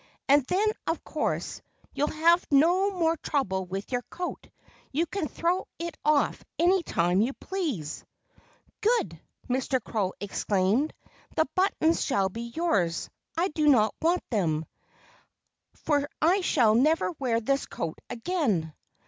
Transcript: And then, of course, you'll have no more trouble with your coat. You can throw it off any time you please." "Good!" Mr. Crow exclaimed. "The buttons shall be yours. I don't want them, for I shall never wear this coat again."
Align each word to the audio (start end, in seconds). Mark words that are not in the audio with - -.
And 0.27 0.43
then, 0.45 0.67
of 0.87 1.03
course, 1.03 1.61
you'll 1.93 2.07
have 2.07 2.43
no 2.49 2.89
more 2.89 3.15
trouble 3.17 3.65
with 3.67 3.91
your 3.91 4.01
coat. 4.09 4.47
You 4.91 5.05
can 5.05 5.27
throw 5.27 5.67
it 5.77 5.95
off 6.03 6.43
any 6.57 6.81
time 6.81 7.21
you 7.21 7.33
please." 7.33 8.03
"Good!" 8.81 9.21
Mr. 9.47 9.79
Crow 9.79 10.13
exclaimed. 10.19 10.91
"The 11.35 11.45
buttons 11.53 12.03
shall 12.03 12.29
be 12.29 12.51
yours. 12.55 13.11
I 13.37 13.49
don't 13.49 13.93
want 14.01 14.23
them, 14.31 14.65
for 15.75 16.09
I 16.19 16.41
shall 16.41 16.73
never 16.73 17.11
wear 17.19 17.39
this 17.39 17.67
coat 17.67 17.99
again." 18.09 18.73